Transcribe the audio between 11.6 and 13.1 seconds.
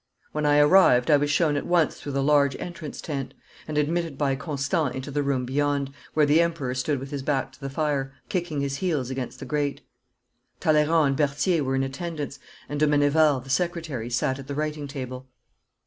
were in attendance, and de